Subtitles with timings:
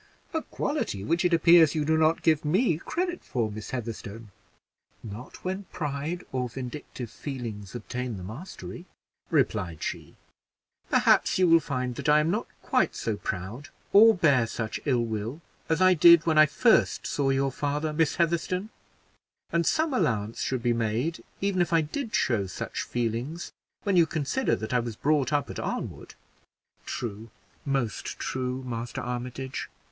[0.33, 4.31] "A quality which it appears you do not give me credit for, Miss Heatherstone."
[5.03, 8.85] "Not when pride or vindictive feelings obtain the mastery,"
[9.29, 10.15] replied she.
[10.89, 15.05] "Perhaps you will find that I am not quite so proud, or bear such ill
[15.05, 18.69] will, as I did when I first saw your father, Miss Heatherstone;
[19.51, 23.51] and some allowance should be made, even if I did show such feelings,
[23.83, 26.15] when you consider that I was brought up at Arnwood."
[26.87, 27.29] "True
[27.67, 29.69] most true, Master Armitage.